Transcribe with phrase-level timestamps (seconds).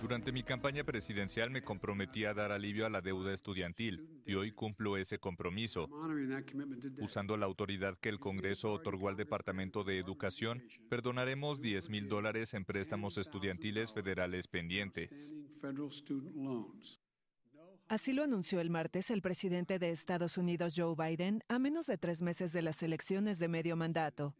[0.00, 4.52] Durante mi campaña presidencial me comprometí a dar alivio a la deuda estudiantil y hoy
[4.52, 5.88] cumplo ese compromiso.
[7.00, 12.54] Usando la autoridad que el Congreso otorgó al Departamento de Educación, perdonaremos 10 mil dólares
[12.54, 15.34] en préstamos estudiantiles federales pendientes.
[17.88, 21.98] Así lo anunció el martes el presidente de Estados Unidos, Joe Biden, a menos de
[21.98, 24.34] tres meses de las elecciones de medio mandato.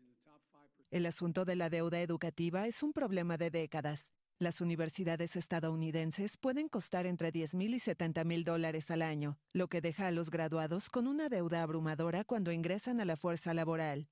[0.97, 4.15] El asunto de la deuda educativa es un problema de décadas.
[4.39, 9.69] Las universidades estadounidenses pueden costar entre 10 mil y 70 mil dólares al año, lo
[9.69, 14.09] que deja a los graduados con una deuda abrumadora cuando ingresan a la fuerza laboral.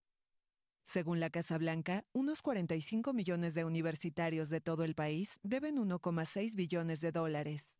[0.84, 6.54] Según la Casa Blanca, unos 45 millones de universitarios de todo el país deben 1,6
[6.54, 7.78] billones de dólares.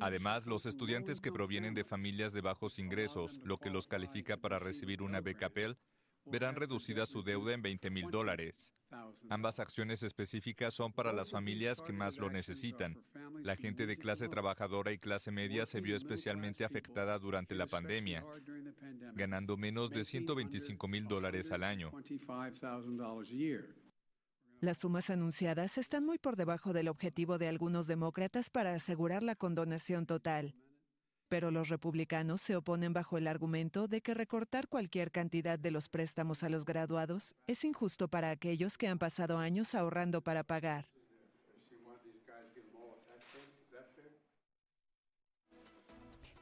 [0.00, 4.58] Además, los estudiantes que provienen de familias de bajos ingresos, lo que los califica para
[4.58, 5.76] recibir una beca Pell,
[6.26, 8.74] verán reducida su deuda en 20 mil dólares.
[9.28, 12.96] Ambas acciones específicas son para las familias que más lo necesitan.
[13.42, 18.24] La gente de clase trabajadora y clase media se vio especialmente afectada durante la pandemia,
[19.14, 21.92] ganando menos de 125 mil dólares al año.
[24.64, 29.36] Las sumas anunciadas están muy por debajo del objetivo de algunos demócratas para asegurar la
[29.36, 30.54] condonación total.
[31.28, 35.90] Pero los republicanos se oponen bajo el argumento de que recortar cualquier cantidad de los
[35.90, 40.88] préstamos a los graduados es injusto para aquellos que han pasado años ahorrando para pagar.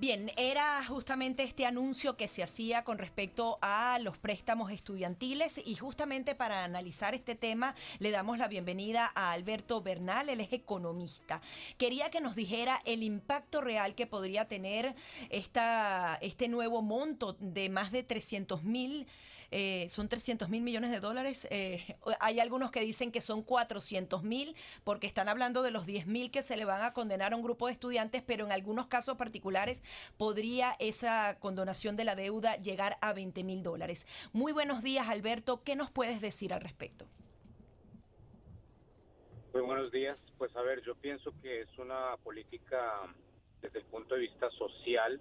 [0.02, 5.76] Bien, era justamente este anuncio que se hacía con respecto a los préstamos estudiantiles y
[5.76, 11.40] justamente para analizar este tema le damos la bienvenida a Alberto Bernal, él es economista.
[11.78, 14.96] Quería que nos dijera el impacto real que podría tener
[15.30, 19.06] esta, este nuevo monto de más de 300 mil,
[19.52, 21.46] eh, son 300 mil millones de dólares.
[21.50, 26.06] Eh, hay algunos que dicen que son 400 mil porque están hablando de los 10
[26.06, 28.86] mil que se le van a condenar a un grupo de estudiantes, pero en algunos
[28.86, 29.82] casos particulares
[30.16, 34.06] podría esa condonación de la deuda llegar a 20 mil dólares.
[34.32, 35.62] Muy buenos días, Alberto.
[35.62, 37.06] ¿Qué nos puedes decir al respecto?
[39.52, 40.18] Muy buenos días.
[40.38, 43.02] Pues a ver, yo pienso que es una política
[43.60, 45.20] desde el punto de vista social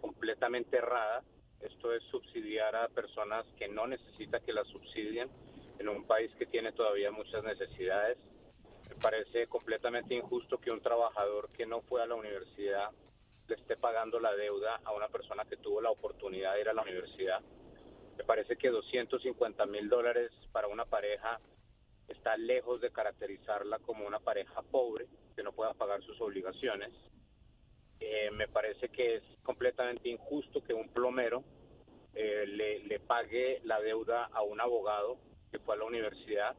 [0.00, 1.24] completamente errada.
[1.60, 5.28] Esto es subsidiar a personas que no necesitan que las subsidien
[5.78, 8.18] en un país que tiene todavía muchas necesidades.
[8.88, 12.90] Me parece completamente injusto que un trabajador que no fue a la universidad
[13.48, 16.74] le esté pagando la deuda a una persona que tuvo la oportunidad de ir a
[16.74, 17.40] la universidad.
[18.16, 21.38] Me parece que 250 mil dólares para una pareja
[22.08, 26.92] está lejos de caracterizarla como una pareja pobre que no pueda pagar sus obligaciones.
[28.00, 31.42] Eh, me parece que es completamente injusto que un plomero
[32.14, 35.18] eh, le, pague la deuda a un abogado
[35.50, 36.56] que fue a la universidad,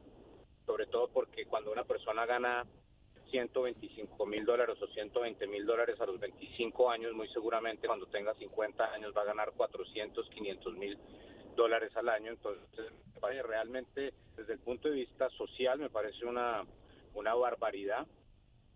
[0.66, 2.66] sobre todo porque cuando una persona gana
[3.30, 8.34] 125 mil dólares o 120 mil dólares a los 25 años, muy seguramente cuando tenga
[8.34, 10.98] 50 años va a ganar 400, 500 mil
[11.56, 12.32] dólares al año.
[12.32, 12.94] Entonces,
[13.44, 16.64] realmente desde el punto de vista social me parece una,
[17.14, 18.08] una barbaridad,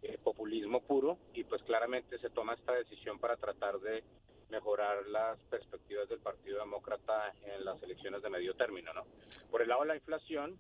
[0.02, 4.04] eh, populismo puro, y pues claramente se toma esta decisión para tratar de
[4.50, 9.06] mejorar las perspectivas del Partido Demócrata en las elecciones de medio término, ¿no?
[9.50, 10.60] Por el lado de la inflación,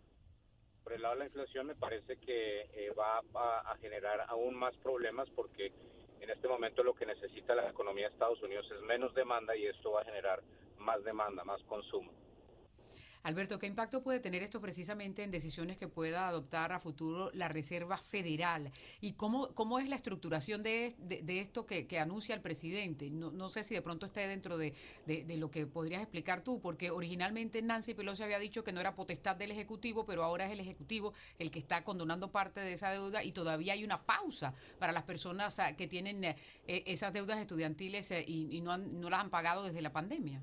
[0.84, 4.56] por el lado de la inflación me parece que eh, va a, a generar aún
[4.56, 5.72] más problemas porque
[6.22, 9.66] en este momento lo que necesita la economía de Estados Unidos es menos demanda y
[9.66, 10.41] esto va a generar
[10.78, 12.12] más demanda, más consumo.
[13.24, 17.48] Alberto, ¿qué impacto puede tener esto precisamente en decisiones que pueda adoptar a futuro la
[17.50, 18.72] Reserva Federal?
[19.00, 23.12] ¿Y cómo, cómo es la estructuración de, de, esto que, anuncia el presidente?
[23.12, 24.74] No, no, sé si de pronto esté dentro de,
[25.06, 28.96] de, lo que podrías explicar tú, porque originalmente Nancy Pelosi había dicho que no era
[28.96, 32.90] potestad del Ejecutivo, pero ahora es el Ejecutivo el que está condonando parte de esa
[32.90, 36.35] deuda y todavía hay una pausa para las personas que tienen eh,
[36.66, 40.41] esas deudas estudiantiles eh, y, y no, han, no las han pagado desde la pandemia.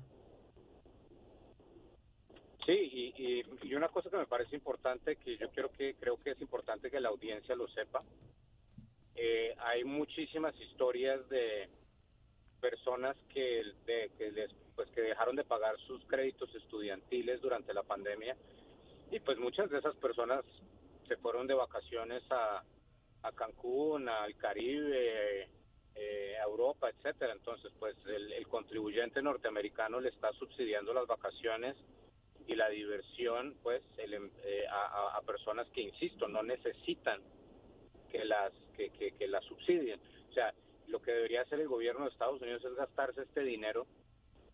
[2.69, 6.29] Sí, y, y, una cosa que me parece importante, que yo quiero que creo que
[6.31, 8.03] es importante que la audiencia lo sepa,
[9.15, 11.67] eh, hay muchísimas historias de
[12.61, 18.37] personas que, que, les, pues, que dejaron de pagar sus créditos estudiantiles durante la pandemia
[19.09, 20.45] y pues muchas de esas personas
[21.07, 22.63] se fueron de vacaciones a,
[23.23, 25.49] a Cancún, al Caribe,
[25.95, 27.33] eh, a Europa, etcétera.
[27.33, 31.75] Entonces, pues el contribuyente norteamericano le está subsidiando las vacaciones
[32.49, 37.21] y la diversión pues em, eh, a, personas que, insisto, no necesitan
[38.11, 39.99] que las, que, que, las subsidien.
[40.29, 40.51] O sea,
[40.87, 43.85] lo que debería hacer el gobierno de Estados Unidos es gastarse este dinero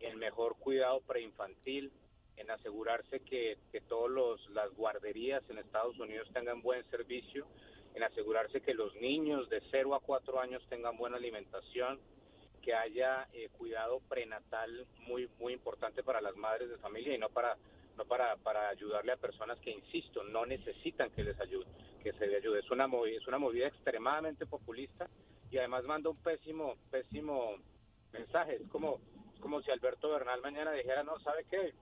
[0.02, 1.94] en mejor cuidado preinfantil,
[2.36, 4.12] en asegurarse que, que todas
[4.50, 7.48] las guarderías en Estados Unidos tengan buen servicio,
[7.94, 12.02] en asegurarse que los niños de 0 a 4 años tengan buena alimentación,
[12.62, 17.30] que haya eh, cuidado prenatal muy muy importante para las madres de familia y no
[17.30, 17.56] para
[17.98, 21.66] no para, para ayudarle a personas que insisto no necesitan que les ayude
[22.04, 25.08] que se les ayude es una movida es una movida extremadamente populista
[25.52, 27.56] y además manda un pésimo pésimo
[28.12, 29.00] mensaje es como
[29.34, 31.74] es como si Alberto Bernal mañana dijera no sabe qué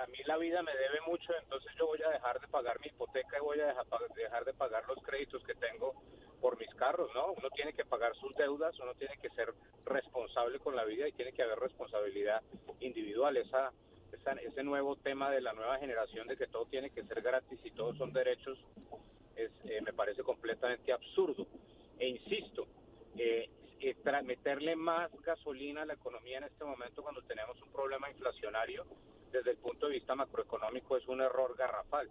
[0.00, 2.88] a mí la vida me debe mucho, entonces yo voy a dejar de pagar mi
[2.88, 5.94] hipoteca y voy a dejar, dejar de pagar los créditos que tengo
[6.40, 7.32] por mis carros, ¿no?
[7.32, 9.52] Uno tiene que pagar sus deudas, uno tiene que ser
[9.84, 12.42] responsable con la vida y tiene que haber responsabilidad
[12.80, 13.36] individual.
[13.36, 13.72] Esa,
[14.38, 17.70] ese nuevo tema de la nueva generación de que todo tiene que ser gratis y
[17.70, 18.58] todos son derechos,
[19.36, 21.46] es, eh, me parece completamente absurdo.
[21.98, 22.66] E insisto,
[23.16, 23.48] eh,
[23.80, 28.84] eh meterle más gasolina a la economía en este momento cuando tenemos un problema inflacionario
[29.30, 32.10] desde el punto de vista macroeconómico es un error garrafal.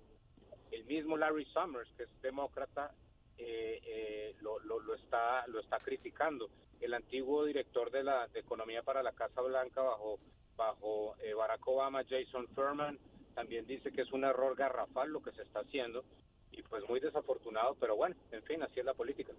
[0.71, 2.93] El mismo Larry Summers, que es demócrata,
[3.37, 6.49] eh, eh, lo, lo, está, lo está criticando.
[6.79, 10.19] El antiguo director de la Economía para la Casa Blanca bajo,
[10.57, 12.97] bajo eh, Barack Obama, Jason Furman,
[13.35, 16.03] también dice que es un error garrafal lo que se está haciendo
[16.51, 19.31] y pues muy desafortunado, pero bueno, en fin, así es la política.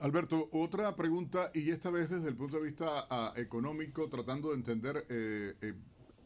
[0.00, 4.56] Alberto, otra pregunta y esta vez desde el punto de vista ah, económico, tratando de
[4.56, 5.06] entender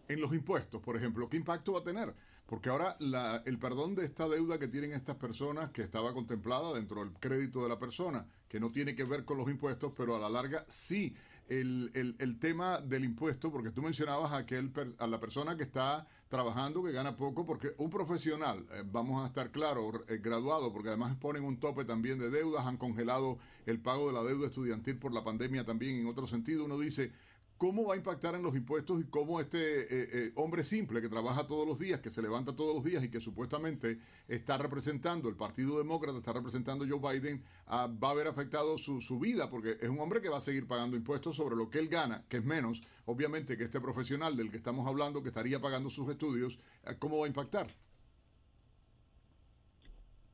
[0.08, 2.14] en los impuestos, por ejemplo, ¿qué impacto va a tener?
[2.46, 2.96] Porque ahora
[3.44, 7.62] el perdón de esta deuda que tienen estas personas, que estaba contemplada dentro del crédito
[7.62, 10.64] de la persona, que no tiene que ver con los impuestos, pero a la larga
[10.68, 11.14] sí.
[11.48, 16.06] El, el, tema del impuesto, porque tú mencionabas a, aquel, a la persona que está
[16.28, 20.88] trabajando, que gana poco, porque un profesional, eh, vamos a estar claros, eh, graduado, porque
[20.88, 24.98] además ponen un tope también de deudas, han congelado el pago de la deuda estudiantil
[24.98, 27.12] por la pandemia también en otro sentido, uno dice,
[27.58, 31.08] ¿Cómo va a impactar en los impuestos y cómo este eh, eh, hombre simple que
[31.08, 33.98] trabaja todos los días, que se levanta todos los días y que supuestamente
[34.28, 39.00] está representando el Partido Demócrata, está representando Joe Biden, ah, va a haber afectado su,
[39.00, 39.48] su, vida?
[39.48, 42.26] Porque es un hombre que va a seguir pagando impuestos sobre lo que él gana,
[42.28, 46.10] que es menos, obviamente, que este profesional del que estamos hablando, que estaría pagando sus
[46.10, 47.68] estudios, ah, ¿cómo va a impactar?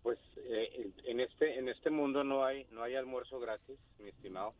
[0.03, 4.55] Pues eh, en, este, en este mundo no hay, no hay almuerzo gratis, mi estimado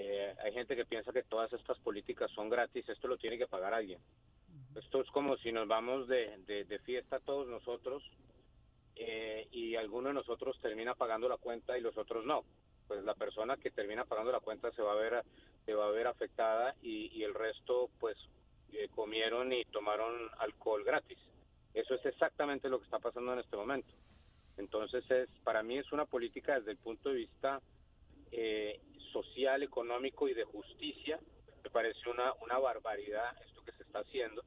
[0.00, 3.48] eh, hay gente que piensa que todas estas políticas son gratis, esto lo tiene que
[3.48, 3.98] pagar alguien.
[4.76, 8.02] Esto es como si nos vamos de, de, fiesta todos nosotros
[8.94, 12.44] eh, y alguno de nosotros termina pagando la cuenta y los otros no.
[12.86, 15.24] Pues la persona que termina pagando la cuenta se va a ver,
[15.66, 18.16] se va a ver afectada y, y el resto pues
[18.72, 21.18] eh, comieron y tomaron alcohol gratis.
[21.74, 23.92] Eso es exactamente lo que está pasando en este momento.
[24.58, 27.60] Entonces es, para mí es una política desde el punto de vista
[28.30, 28.80] eh,
[29.12, 31.18] social, económico y de justicia.
[31.62, 34.42] Me parece una, una barbaridad esto que se está haciendo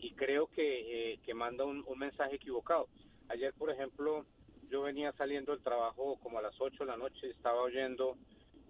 [0.00, 2.88] y creo que, eh, que manda un, mensaje equivocado.
[3.28, 4.24] Ayer, por ejemplo,
[4.70, 8.16] yo venía saliendo del trabajo como a las 8 de la noche, estaba oyendo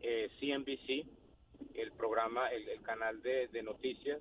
[0.02, 1.06] eh, CNBC,
[1.74, 4.20] el programa, el, canal de, de noticias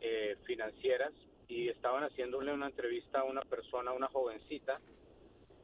[0.00, 1.12] eh, financieras,
[1.48, 4.80] y estaban haciéndole una entrevista a una persona, una jovencita,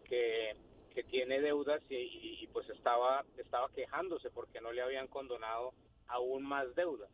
[0.05, 0.55] que
[0.99, 5.73] que tiene deudas y, pues estaba, estaba quejándose porque no le habían condonado
[6.09, 7.07] aún más deuda.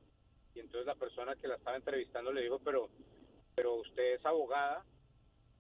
[0.55, 2.89] Y entonces la persona que la estaba entrevistando le dijo, pero,
[3.55, 4.87] pero usted es abogada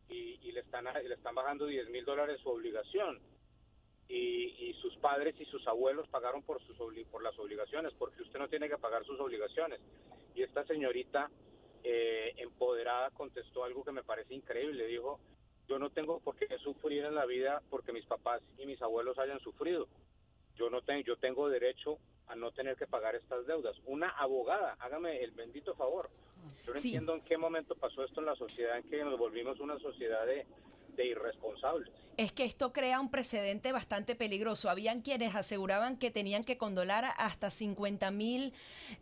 [0.09, 3.21] y, y le, están, le están bajando 10 mil dólares su obligación.
[4.09, 6.79] Y, y, sus padres y sus abuelos pagaron por, sus,
[7.11, 9.81] por las obligaciones, porque usted no tiene que pagar sus obligaciones.
[10.35, 11.31] Y esta señorita
[11.83, 14.87] eh, empoderada contestó algo que me parece increíble.
[14.87, 15.21] Dijo,
[15.69, 19.19] yo no tengo por qué sufrir en la vida porque mis papás y mis abuelos
[19.19, 19.89] hayan sufrido.
[20.57, 23.77] Yo no tengo, yo tengo derecho a no tener que pagar estas deudas.
[23.87, 26.11] Una abogada, hágame el bendito favor.
[26.65, 29.59] Yo no entiendo en qué momento pasó esto en la sociedad, en que nos volvimos
[29.61, 30.47] una sociedad de,
[30.97, 31.91] de irresponsables.
[32.17, 34.71] Es que esto crea un precedente bastante peligroso.
[34.71, 38.53] Habían quienes aseguraban que tenían que condolar hasta 50 mil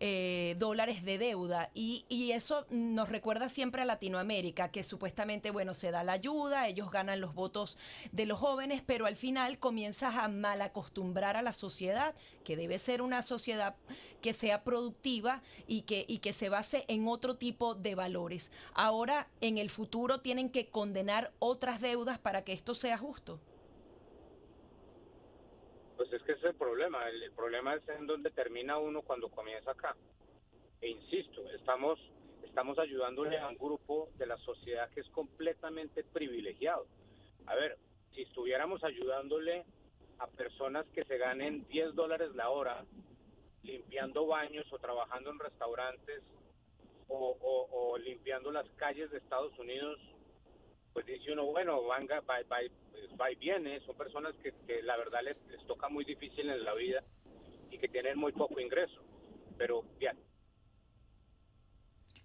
[0.01, 5.75] eh, dólares de deuda y, y, eso nos recuerda siempre a Latinoamérica, que supuestamente, bueno,
[5.75, 7.77] se da la ayuda, ellos ganan los votos
[8.13, 12.79] de los jóvenes, pero al final comienzas a mal acostumbrar a la sociedad, que debe
[12.79, 13.77] ser una sociedad
[14.23, 18.51] que sea productiva y que, y que se base en otro tipo de valores.
[18.73, 23.39] Ahora, en el futuro, tienen que condenar otras deudas para que esto sea justo?
[25.97, 27.09] Pues es que ese es el problema.
[27.09, 29.95] El, problema es en dónde termina uno cuando comienza acá.
[30.81, 31.99] E insisto, estamos,
[32.43, 36.87] estamos ayudándole a un grupo de la sociedad que es completamente privilegiado.
[37.47, 37.77] A ver,
[38.15, 39.65] si estuviéramos ayudándole
[40.19, 42.85] a personas que se ganen 10 dólares la hora
[43.63, 46.23] limpiando baños o trabajando en restaurantes
[47.09, 50.01] o, limpiando las calles de Estados Unidos,
[50.93, 52.41] pues dice uno, bueno, van, va,
[53.21, 56.75] va, y viene, son personas que, la verdad les, les toca muy difícil en la
[56.75, 57.03] vida
[57.71, 59.01] y que tienen muy poco ingreso.
[59.57, 60.19] Pero bien,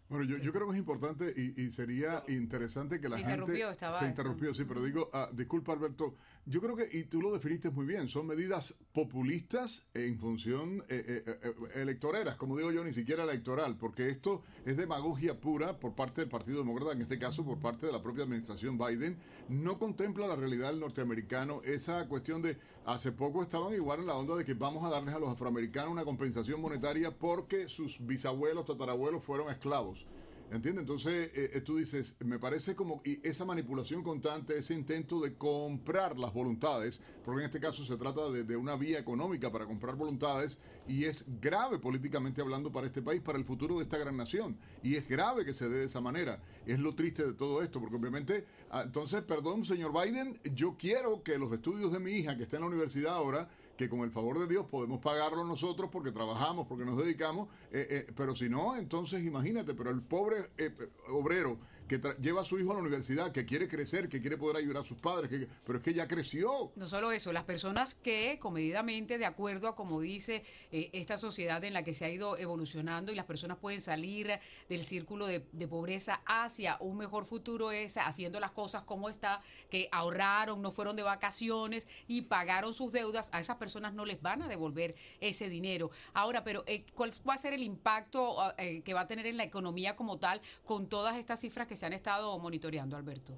[0.09, 3.55] bueno, yo, yo, creo que es importante y, sería interesante que la gente
[3.99, 7.71] se interrumpió, sí, pero digo, ah, disculpa Alberto, yo creo que, y tú lo definiste
[7.71, 12.93] muy bien, son medidas populistas en función eh, eh, eh, electoreras, como digo yo, ni
[12.93, 17.43] siquiera electoral, porque esto es demagogia pura por parte del Partido Demócrata, en este caso
[17.43, 19.17] por parte de la propia administración Biden,
[19.49, 24.15] no contempla la realidad del norteamericano, esa cuestión de, hace poco estaban igual en la
[24.15, 28.65] onda de que vamos a darles a los afroamericanos una compensación monetaria porque sus bisabuelos,
[28.65, 30.05] tatarabuelos fueron esclavos.
[30.49, 30.83] ¿Entiendes?
[30.83, 36.17] Entonces eh, eh, tú dices, me parece como esa manipulación constante, ese intento de comprar
[36.17, 40.59] las voluntades, porque en este caso se trata de, una vía económica para comprar voluntades
[40.87, 44.57] y es grave políticamente hablando para este país, para el futuro de esta gran nación.
[44.83, 46.41] Y es grave que se dé de esa manera.
[46.65, 51.23] Es lo triste de todo esto, porque obviamente, ah, entonces, perdón, señor Biden, yo quiero
[51.23, 54.11] que los estudios de mi hija que está en la universidad ahora, que con el
[54.11, 58.49] favor de Dios podemos pagarlo nosotros porque trabajamos, porque nos dedicamos, eh, eh, pero si
[58.49, 60.71] no, entonces imagínate, pero el pobre eh,
[61.09, 61.57] obrero
[61.87, 64.83] que lleva a su hijo a la universidad, que quiere crecer, que quiere poder ayudar
[64.83, 66.71] a sus padres, que, pero es que ya creció.
[66.75, 71.63] No solo eso, las personas que comedidamente, de acuerdo a como dice eh, esta sociedad
[71.63, 74.39] en la que se ha ido evolucionando y las personas pueden salir
[74.69, 79.89] del círculo de, pobreza hacia un mejor futuro es haciendo las cosas como está, que
[79.91, 84.41] ahorraron, no fueron de vacaciones y pagaron sus deudas, a esas personas no les van
[84.41, 85.91] a devolver ese dinero.
[86.13, 89.37] Ahora, pero eh, ¿cuál va a ser el impacto eh, que va a tener en
[89.37, 93.33] la economía como tal con todas estas cifras que se han estado monitoreando, Alberto?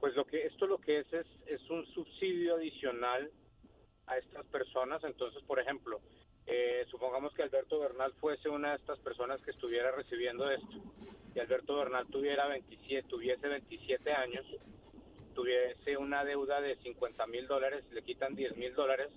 [0.00, 3.30] Pues lo que esto lo que es, es un subsidio adicional
[4.06, 5.02] a estas personas.
[5.04, 6.00] Entonces, por ejemplo,
[6.46, 10.82] eh, supongamos que Alberto Bernal fuese una de estas personas que estuviera recibiendo esto
[11.34, 14.44] y Alberto Bernal tuviera 27, tuviese 27 años,
[15.34, 19.10] tuviese una deuda de 50 mil dólares, le quitan 10 mil dólares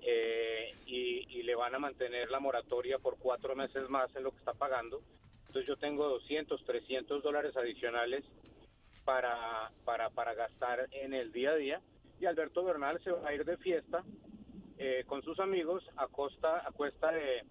[0.00, 4.38] eh, y, le van a mantener la moratoria por cuatro meses más en lo que
[4.38, 5.02] está pagando.
[5.54, 8.24] Entonces yo tengo 200, 300 dólares adicionales
[9.04, 11.80] para, para, para gastar en el día a día
[12.18, 14.02] y Alberto Bernal se va a ir de fiesta
[14.78, 17.44] eh, con sus amigos a costa a cuesta de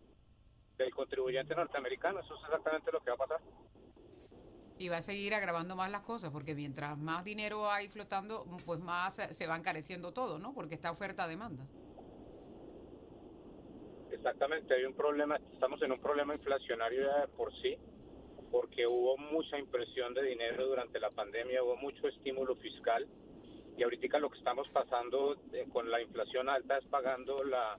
[0.77, 2.19] del contribuyente norteamericano.
[2.19, 3.39] Eso es exactamente lo que va a pasar.
[4.79, 8.81] Y va a seguir agravando más las cosas, porque mientras más dinero hay flotando, pues
[8.81, 10.53] más se va encareciendo todo, ¿no?
[10.53, 11.65] Porque está oferta-demanda.
[14.23, 17.77] Exactamente, hay un problema, estamos en un problema inflacionario ya de por sí
[18.49, 23.05] porque hubo mucha impresión de dinero durante la pandemia, hubo mucho estímulo fiscal
[23.75, 27.77] y ahorita lo que estamos pasando eh, con la inflación alta es pagando la,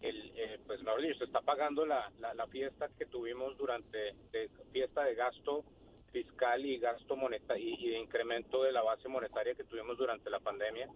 [0.00, 4.50] el, eh, pues mejor dicho, se está pagando la, la, fiesta que tuvimos durante, de,
[4.72, 5.62] fiesta de gasto
[6.10, 10.40] fiscal y gasto monetario y, de incremento de la base monetaria que tuvimos durante la
[10.40, 10.88] pandemia.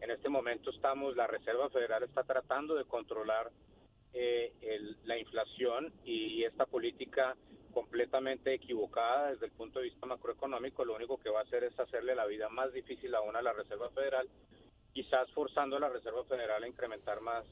[0.00, 3.50] En este momento estamos, la Reserva Federal está tratando de controlar
[4.18, 4.50] eh,
[5.04, 7.36] la inflación y esta política
[7.74, 11.78] completamente equivocada desde el punto de vista macroeconómico, lo único que va a hacer es
[11.78, 14.26] hacerle la vida más difícil aún a la Reserva Federal,
[14.94, 17.44] quizás forzando a la Reserva Federal a incrementar más,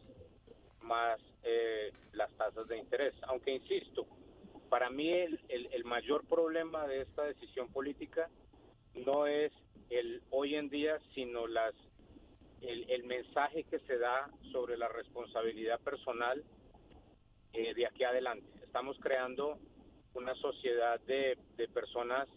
[0.80, 3.14] más eh, las tasas de interés.
[3.24, 4.06] Aunque insisto,
[4.70, 8.30] para mí el, el, mayor problema de esta decisión política
[8.94, 9.52] no es
[9.90, 11.74] el hoy en día, sino las
[12.68, 16.42] el, el mensaje que se da sobre la responsabilidad personal
[17.54, 18.46] eh, de aquí adelante.
[18.64, 19.60] Estamos creando
[20.14, 21.38] una sociedad de,
[21.72, 22.28] personas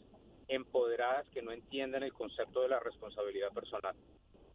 [0.48, 3.96] empoderadas que no entienden el concepto de la responsabilidad personal.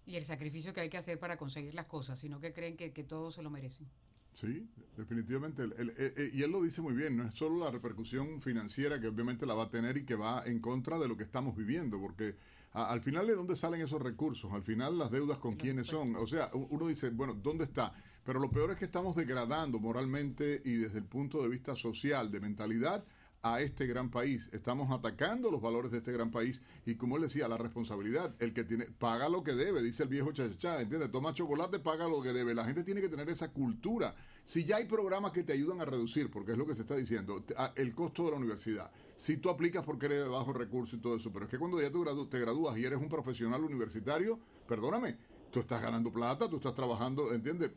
[0.06, 2.92] Y el sacrificio que hay que hacer para conseguir las cosas, sino que creen que,
[2.92, 3.88] que se lo merecen.
[4.32, 5.64] Sí, definitivamente.
[5.64, 9.08] Eh, eh, y él lo dice muy bien, no es solo la repercusión financiera que
[9.08, 12.00] obviamente la va a tener y que va en contra de lo que estamos viviendo,
[12.00, 12.36] porque
[12.72, 16.16] al final de dónde salen esos recursos, al final las deudas con quiénes son.
[16.16, 17.92] O sea, uno dice, bueno, ¿dónde está?
[18.24, 22.30] Pero lo peor es que estamos degradando moralmente y desde el punto de vista social,
[22.30, 23.04] de mentalidad,
[23.42, 24.48] a este gran país.
[24.52, 28.52] Estamos atacando los valores de este gran país y como él decía, la responsabilidad, el
[28.52, 31.10] que tiene, paga lo que debe, dice el viejo chachachá, ¿entiendes?
[31.10, 32.54] Toma chocolate, paga lo que debe.
[32.54, 34.14] La gente tiene que tener esa cultura.
[34.44, 36.94] Si ya hay programas que te ayudan a reducir, porque es lo que se está
[36.94, 37.44] diciendo,
[37.74, 38.92] el costo de la universidad.
[39.16, 41.80] Si tú aplicas porque eres de bajo recurso y todo eso, pero es que cuando
[41.80, 45.16] ya te gradúas y eres un profesional universitario, perdóname,
[45.50, 47.72] tú estás ganando plata, tú estás trabajando, ¿entiendes?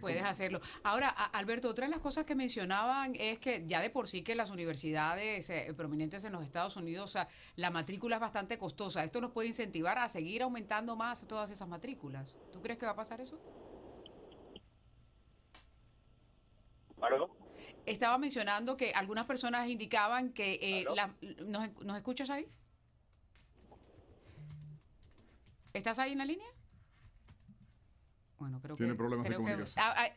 [0.00, 0.60] Puedes hacerlo.
[0.82, 4.34] Ahora, Alberto, otra de las cosas que mencionaban es que ya de por sí que
[4.34, 7.16] las universidades eh, prominentes en los Estados Unidos,
[7.56, 9.04] la matrícula es bastante costosa.
[9.04, 12.36] ¿Esto nos puede incentivar a seguir aumentando más todas esas matrículas?
[12.52, 13.38] ¿Tú crees que va a pasar eso?
[17.86, 20.58] Estaba mencionando que algunas personas indicaban que...
[20.60, 20.84] Eh,
[21.46, 22.46] ¿nos, ¿Nos escuchas ahí?
[25.72, 26.57] ¿Estás ahí en la línea?
[28.38, 29.74] Bueno, creo Tiene problemas de comunicación.
[29.76, 30.08] Ah,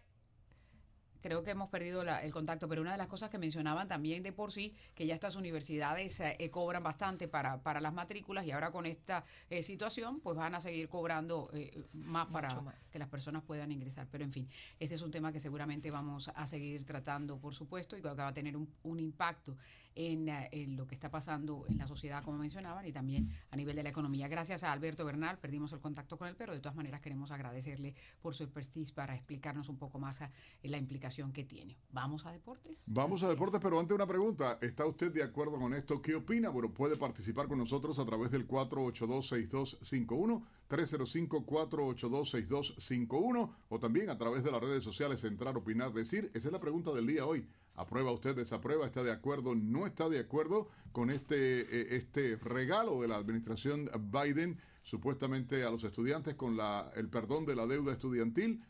[1.22, 4.34] creo que hemos perdido el contacto, pero una de las cosas que mencionaban también de
[4.34, 8.52] por sí, que ya estas universidades eh, eh, cobran bastante para, para las matrículas y
[8.52, 11.52] ahora con esta eh, situación, pues van a seguir cobrando
[11.94, 12.50] más para
[12.92, 14.08] que las personas puedan ingresar.
[14.12, 14.50] Pero en fin,
[14.80, 18.28] este es un tema que seguramente vamos a seguir tratando, por supuesto, y que va
[18.28, 19.58] a tener un, un impacto
[19.96, 23.76] eh, en, lo que está pasando en la sociedad, como mencionaban, y también a nivel
[23.76, 24.28] de la economía.
[24.28, 27.96] Gracias a Alberto Bernal, perdimos el contacto con él, pero de todas maneras queremos agradecerle
[28.22, 30.32] por su expertise para explicarnos un poco más a,
[30.64, 31.78] la implicación que tiene.
[31.92, 32.84] ¿Vamos a deportes?
[32.88, 34.58] Vamos a deportes, pero antes una pregunta.
[34.62, 36.02] ¿Está usted de acuerdo con esto?
[36.02, 36.50] ¿Qué opina?
[36.50, 40.44] Bueno, puede participar con nosotros a través del 482-6251.
[40.72, 46.32] 305-482-6251 o también a través de las redes sociales entrar, opinar, decir.
[46.34, 47.46] Esa es la pregunta del día hoy.
[47.76, 48.86] ¿Aprueba usted, desaprueba?
[48.86, 49.56] ¿Está de acuerdo?
[49.56, 55.72] ¿No está de acuerdo con este, eh, este regalo de la administración Biden supuestamente a
[55.72, 58.64] los estudiantes con la, el perdón de la deuda estudiantil?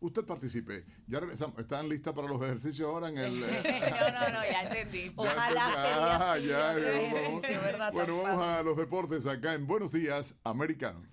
[0.00, 0.84] Usted participe.
[1.08, 1.58] Ya regresamos.
[1.58, 3.40] ¿Están listas para los ejercicios ahora en el...?
[3.40, 5.12] no, no, no, ya entendí.
[5.16, 7.92] Ojalá sería así.
[7.92, 11.08] bueno, vamos a los deportes acá en Buenos Días, Americano.